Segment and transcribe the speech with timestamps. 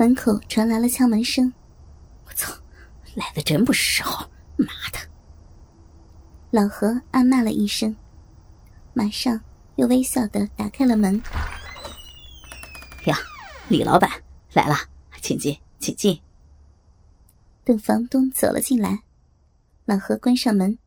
[0.00, 1.52] 门口传来了敲门声。
[2.24, 2.50] 我操，
[3.16, 4.26] 来的真不是时候！
[4.56, 4.98] 妈的！
[6.50, 7.94] 老何暗骂了一声，
[8.94, 9.38] 马上
[9.76, 11.20] 又微笑的打开了门。
[13.04, 13.14] 呀，
[13.68, 14.10] 李老板
[14.54, 14.74] 来了，
[15.20, 16.18] 请进，请进。
[17.62, 19.02] 等房东走了进来，
[19.84, 20.78] 老何关上门。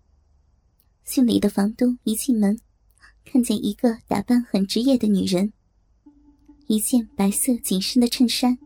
[1.04, 2.60] 姓李的房东一进门，
[3.24, 5.54] 看见一个打扮很职业的女人，
[6.66, 8.58] 一件白色紧身的衬衫，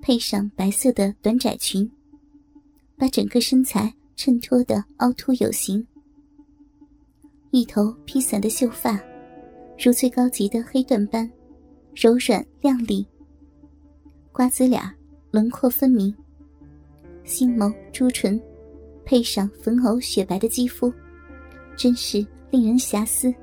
[0.00, 1.90] 配上白色的短窄裙，
[2.96, 5.84] 把整个身材衬托的凹凸有型。
[7.50, 9.00] 一头披散的秀发，
[9.78, 11.30] 如最高级的黑缎般，
[11.94, 13.06] 柔软亮丽。
[14.32, 14.82] 瓜子脸，
[15.30, 16.14] 轮廓分明，
[17.24, 18.40] 星眸朱唇，
[19.04, 20.92] 配上粉藕雪白的肌肤。
[21.76, 23.34] 真是令人遐思。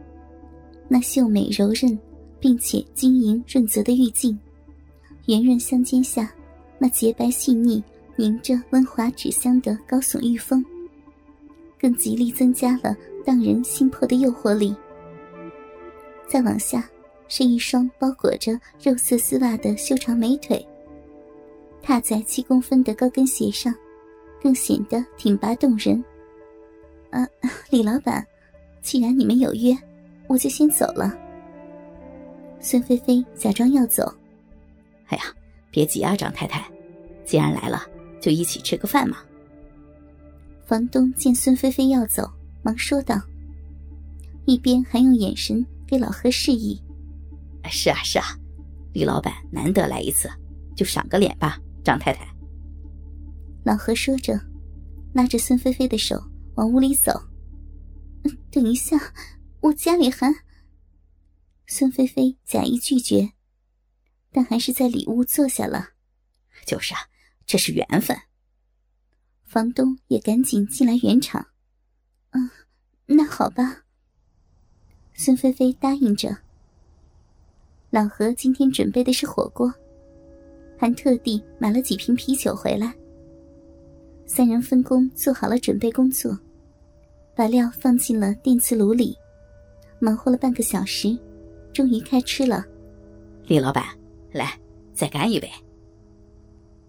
[0.88, 1.98] 那秀美柔韧，
[2.40, 4.40] 并且晶莹润泽的玉颈，
[5.28, 6.34] 圆润相间下，
[6.84, 7.82] 那洁白细腻、
[8.18, 10.62] 凝着温滑纸香的高耸玉峰，
[11.80, 14.76] 更极力增加了荡人心魄的诱惑力。
[16.28, 16.86] 再往下，
[17.30, 20.68] 是一双包裹着肉色丝袜的修长美腿，
[21.82, 23.74] 踏在七公分的高跟鞋上，
[24.42, 26.04] 更显得挺拔动人。
[27.12, 27.26] 啊，
[27.70, 28.28] 李老板，
[28.82, 29.74] 既然你们有约，
[30.28, 31.18] 我就先走了。
[32.60, 34.14] 孙菲菲假装要走，
[35.08, 35.24] 哎呀，
[35.72, 36.70] 别急啊，张太太，
[37.34, 37.82] 既然来了，
[38.22, 39.18] 就一起吃个饭嘛。
[40.68, 42.32] 房东见孙菲菲要走，
[42.62, 43.20] 忙说道，
[44.46, 46.80] 一边还用眼神给老何示意。
[47.72, 48.38] 是啊，是啊，
[48.94, 50.30] 李老板难得来一次，
[50.76, 52.24] 就赏个脸吧，张太太。
[53.64, 54.40] 老何说着，
[55.12, 56.22] 拉着孙菲菲的手。
[56.54, 57.20] 往屋里走，
[58.52, 58.96] 等一下，
[59.60, 60.32] 我家里还……
[61.66, 63.32] 孙菲菲假意拒绝，
[64.32, 65.90] 但还是在里屋坐下了。
[66.68, 67.00] 就是啊，
[67.46, 68.18] 这是缘分。
[69.44, 71.46] 房东也赶紧进来圆场。
[72.32, 72.50] 嗯，
[73.06, 73.84] 那好吧。
[75.14, 76.36] 孙菲菲答应着。
[77.92, 79.72] 老何今天准备的是火锅，
[80.80, 82.92] 还特地买了几瓶啤酒回来。
[84.26, 86.36] 三人分工做好了准备工作，
[87.36, 89.16] 把料放进了电磁炉里，
[90.00, 91.16] 忙活了半个小时，
[91.72, 92.66] 终于开吃了。
[93.46, 93.86] 李老板，
[94.32, 94.60] 来，
[94.94, 95.48] 再干一杯。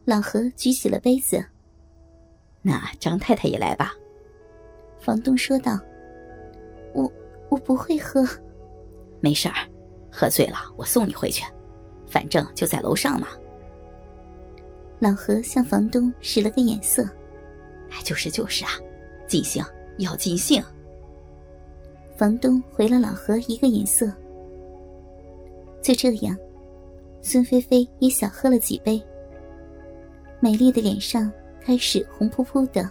[0.05, 1.45] 老何举起了杯子。
[2.63, 3.93] 那张太太也来吧。
[4.99, 5.79] 房东说道
[6.95, 7.11] ：“我
[7.49, 8.27] 我不会喝。”
[9.21, 9.55] 没事儿，
[10.11, 11.45] 喝醉了我送你回去，
[12.07, 13.29] 反正就在楼上嘛。
[14.99, 17.07] 老何向房东使了个眼色。
[18.03, 18.73] 就是就是啊，
[19.29, 19.65] 尽兴
[19.99, 20.63] 要尽兴。
[22.17, 24.13] 房东回了老何一个眼色。
[25.81, 26.37] 就这样，
[27.23, 29.01] 孙菲菲也小喝了几杯，
[30.45, 32.87] 美丽的脸上开始红扑扑的，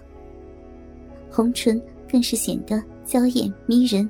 [1.29, 1.79] 红唇
[2.11, 4.09] 更是显得娇艳迷人。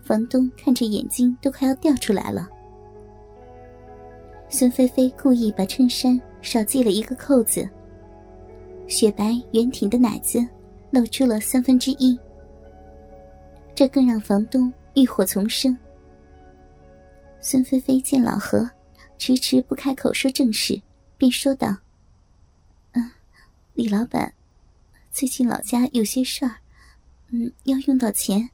[0.00, 2.48] 房东看着眼睛都快要掉出来了。
[4.48, 7.68] 孙菲菲故意把衬衫少系了一个扣子。
[8.86, 10.38] 雪白圆挺的奶子
[10.92, 12.16] 露出了三分之一，
[13.74, 15.76] 这更让房东欲火丛生。
[17.40, 18.70] 孙菲菲见老何
[19.18, 20.80] 迟迟不开口说正事，
[21.18, 21.78] 便说道
[22.92, 23.10] ：“嗯，
[23.74, 24.32] 李老板，
[25.10, 26.60] 最近老家有些事儿，
[27.26, 28.50] 嗯，要用到钱，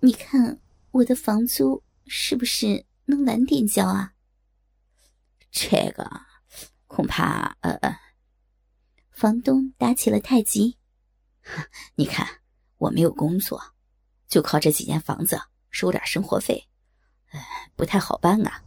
[0.00, 0.58] 你看
[0.90, 4.14] 我的房租是不是能晚点交啊？”
[5.52, 6.10] 这个
[6.86, 7.98] 恐怕呃呃。
[9.10, 10.78] 房东打起了太极，
[11.94, 12.26] 你看
[12.78, 13.62] 我没有工作，
[14.26, 16.66] 就靠这几间房子收点生活费，
[17.76, 18.64] 不太好办啊。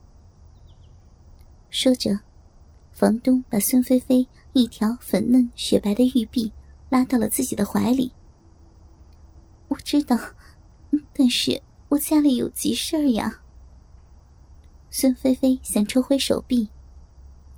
[1.71, 2.19] 说着，
[2.95, 6.49] 房东把孙菲菲一条粉嫩雪白的玉臂
[6.87, 8.13] 拉到了自己的怀里。
[9.67, 10.17] 我知道，
[11.13, 13.41] 但是我家里有急事儿呀。
[14.89, 16.69] 孙菲菲想抽回手臂，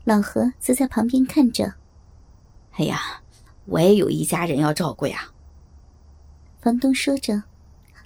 [0.05, 1.75] 老何则在旁边看着。
[2.71, 3.21] 哎呀，
[3.65, 5.31] 我也有一家人要照顾呀。
[6.59, 7.43] 房东说着，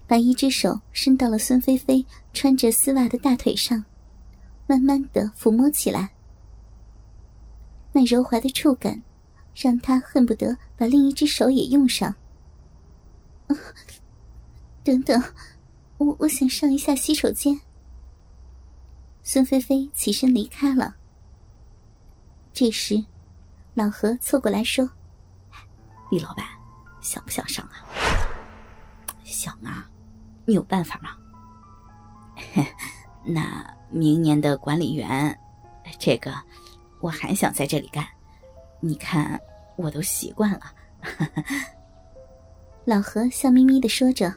[0.05, 3.85] 把一只手伸到了孙菲菲穿着丝袜的大腿上，
[4.67, 6.11] 慢慢的抚摸起来。
[7.91, 9.01] 那柔滑的触感，
[9.55, 12.15] 让他恨不得把另一只手也用上。
[13.47, 13.55] 啊
[14.83, 15.21] 等等，
[15.97, 17.59] 我我想上一下洗手间。
[19.23, 20.95] 孙菲菲起身离开了。
[22.53, 23.05] 这时。
[23.73, 24.89] 老何凑过来说
[26.11, 26.45] ：“李老板，
[26.99, 27.87] 想不想上啊？
[29.23, 29.89] 想啊，
[30.45, 31.11] 你有办法吗？
[33.23, 35.39] 那明年的管理员，
[35.97, 36.33] 这个
[37.01, 38.07] 我还想在这里干。
[38.79, 39.39] 你看，
[39.75, 40.61] 我都习惯了。
[42.85, 44.33] 老何笑眯眯的说着：“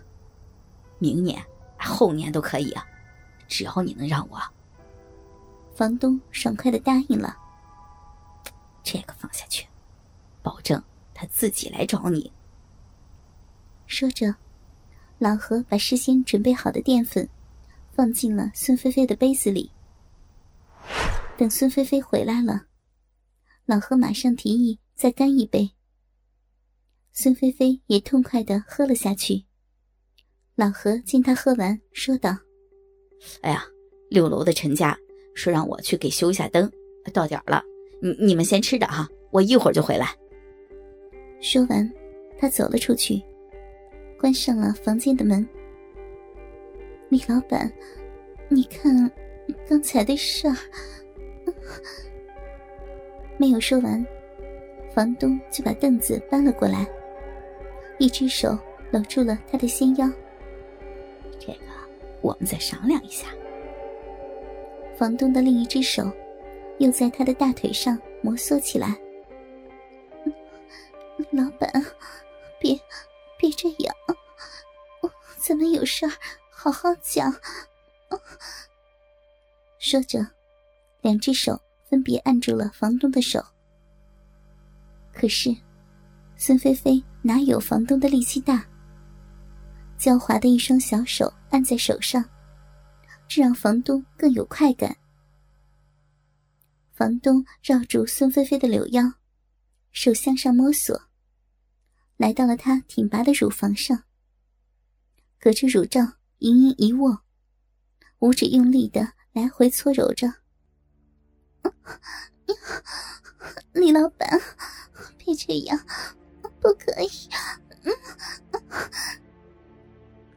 [0.98, 1.42] 明年、
[1.78, 2.86] 后年都可以啊，
[3.48, 4.38] 只要你能让我。”
[5.74, 7.36] 房东爽快的答应了。
[8.82, 9.66] 这个放下去，
[10.42, 10.82] 保证
[11.14, 12.30] 他自己来找你。
[13.86, 14.34] 说着，
[15.18, 17.28] 老何把事先准备好的淀粉
[17.92, 19.70] 放进了孙菲菲的杯子里。
[21.36, 22.66] 等孙菲菲回来了，
[23.66, 25.68] 老何马上提议再干一杯。
[27.12, 29.44] 孙菲菲也痛快的喝了下去。
[30.54, 32.36] 老何见他喝完，说道
[33.42, 33.64] ：“哎呀，
[34.10, 34.96] 六楼的陈家
[35.34, 36.70] 说让我去给修一下灯，
[37.12, 37.60] 到点了，
[38.00, 40.16] 你你们先吃着哈，我一会儿就回来。”
[41.42, 41.92] 说完，
[42.38, 43.20] 他走了出去，
[44.20, 45.44] 关上了房间的门。
[47.08, 47.72] 李老板，
[48.48, 49.10] 你看
[49.68, 50.56] 刚才的事儿。
[53.38, 54.06] 没有说完，
[54.94, 56.86] 房东就把凳子搬了过来，
[57.98, 58.58] 一只手
[58.90, 60.08] 搂住了他的纤腰。
[61.38, 61.60] 这个
[62.20, 63.28] 我们再商量一下。
[64.96, 66.08] 房东的另一只手
[66.78, 68.96] 又在他的大腿上摩挲起来。
[71.32, 71.68] 老板，
[72.60, 72.78] 别
[73.36, 73.94] 别这样，
[75.38, 76.12] 咱们有事儿
[76.48, 77.34] 好好讲。
[79.78, 80.24] 说着。
[81.04, 81.60] 两只手
[81.90, 83.44] 分别按住了房东的手，
[85.12, 85.54] 可是
[86.34, 88.66] 孙菲菲哪有房东的力气大？
[89.98, 92.24] 娇滑的一双小手按在手上，
[93.28, 94.96] 这让房东更有快感。
[96.94, 99.02] 房东绕住孙菲菲的柳腰，
[99.92, 100.98] 手向上摸索，
[102.16, 104.04] 来到了她挺拔的乳房上，
[105.38, 106.00] 隔着乳罩
[106.38, 107.20] 盈盈一握，
[108.20, 110.43] 五指用力的来回搓揉着。
[113.72, 114.40] 李老板，
[115.18, 115.78] 别这样，
[116.60, 117.10] 不可以！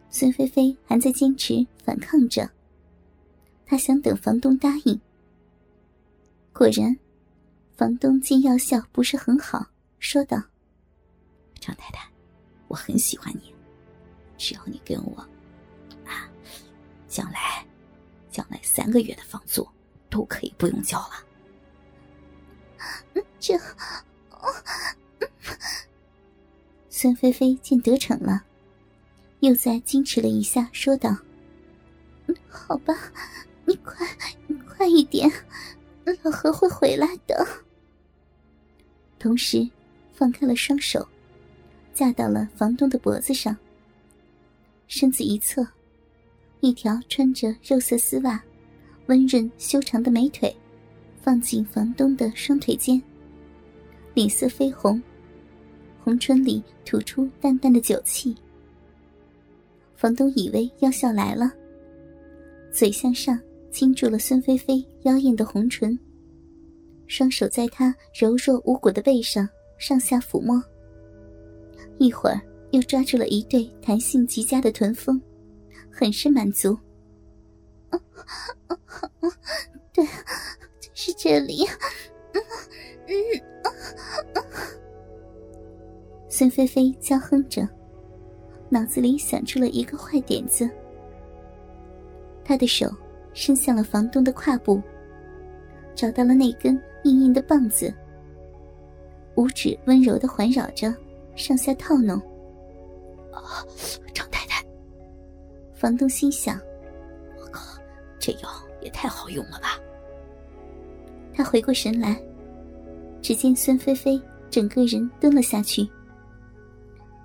[0.10, 2.50] 孙菲菲还在坚持反抗着，
[3.66, 5.00] 她想等房东答应。
[6.52, 6.98] 果然，
[7.76, 9.68] 房东见药效不是很好，
[10.00, 10.42] 说道
[11.62, 12.10] ：“张太太，
[12.68, 13.54] 我很喜欢你，
[14.38, 15.18] 只要你跟我，
[16.06, 16.28] 啊，
[17.08, 17.66] 将来，
[18.32, 19.68] 将来三个月的房租。”
[20.10, 21.27] 都可以不用交了。
[23.40, 23.58] 这，
[26.90, 28.44] 孙菲菲见得逞了，
[29.42, 31.16] 又再矜持了一下，说道
[32.50, 32.94] ：“好吧，
[33.66, 34.08] 你快，
[34.48, 35.32] 你快一点，
[36.24, 37.48] 老何会回来的。”
[39.20, 39.70] 同时，
[40.14, 41.08] 放开了双手，
[41.94, 43.56] 架到了房东的脖子上，
[44.88, 45.68] 身子一侧，
[46.60, 48.42] 一条穿着肉色丝袜。
[49.08, 50.54] 温润修长的美腿，
[51.28, 53.04] 放进房东的双腿间。
[54.14, 55.04] 脸色绯红，
[56.02, 58.34] 红唇里吐出淡淡的酒气。
[59.94, 61.52] 房东以为药效来了，
[62.72, 63.38] 嘴向上
[63.70, 66.00] 亲住了孙菲菲妖艳的红唇，
[67.08, 70.64] 双手在她柔弱无骨的背上上下抚摸。
[71.98, 72.40] 一会儿
[72.72, 75.22] 又抓住了一对弹性极佳的臀峰，
[75.92, 76.80] 很是满足。
[79.92, 80.12] 对，就
[81.00, 81.64] 是这里。
[86.28, 87.70] 孙菲菲娇哼着，
[88.68, 90.68] 脑子里想出了一个坏点子。
[92.44, 92.90] 她的手
[93.32, 94.82] 伸向了房东的胯部，
[95.94, 97.94] 找到了那根硬硬的棒子，
[99.36, 100.92] 五指温柔的环绕着，
[101.36, 102.18] 上下套弄。
[103.32, 103.64] 啊，
[104.16, 104.66] 张太太，
[105.76, 106.60] 房东心想。
[107.40, 107.80] 我靠
[108.18, 108.50] 这药
[108.82, 109.80] 也太好用了吧！
[111.38, 112.20] 他回过神来，
[113.22, 115.88] 只见孙菲菲整个人蹲了下去，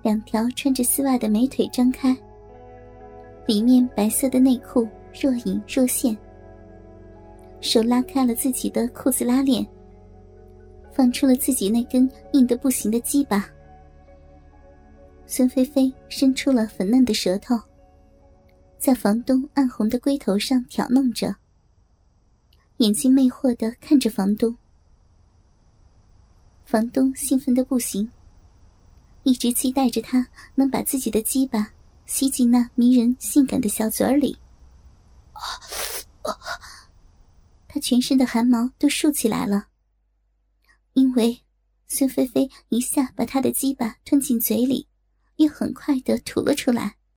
[0.03, 2.15] 两条穿着丝袜的美腿张开，
[3.47, 4.87] 里面白色的内裤
[5.19, 6.15] 若隐若现，
[7.59, 9.65] 手拉开了自己的裤子拉链，
[10.91, 13.49] 放出了自己那根硬得不行的鸡巴。
[15.25, 17.59] 孙菲菲伸出了粉嫩的舌头。
[18.77, 21.33] 在房东暗红的龟头上挑弄着，
[22.83, 24.57] 眼睛魅惑的看着房东。
[26.65, 28.11] 房东兴奋的不行，
[29.23, 31.71] 一直期待着他能把自己的鸡巴
[32.05, 34.37] 吸进那迷人性感的小嘴里。
[35.31, 35.39] 啊！
[37.69, 39.69] 他全身的汗毛都竖起来了，
[40.91, 41.41] 因为
[41.87, 44.89] 孙菲菲一下把他的鸡巴吞进嘴里，
[45.37, 46.97] 又很快的吐了出来。